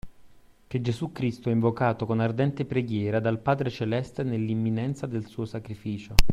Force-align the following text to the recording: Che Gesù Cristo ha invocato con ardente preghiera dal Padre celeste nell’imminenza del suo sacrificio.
Che 0.65 0.81
Gesù 0.81 1.11
Cristo 1.11 1.49
ha 1.49 1.51
invocato 1.51 2.07
con 2.07 2.19
ardente 2.21 2.65
preghiera 2.65 3.19
dal 3.19 3.37
Padre 3.37 3.69
celeste 3.69 4.23
nell’imminenza 4.23 5.05
del 5.05 5.27
suo 5.27 5.45
sacrificio. 5.45 6.15